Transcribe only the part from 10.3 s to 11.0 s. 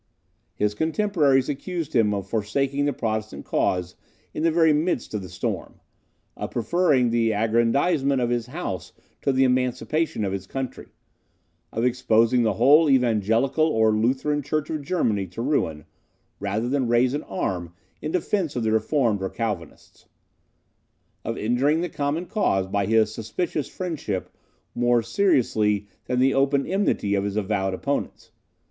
his country;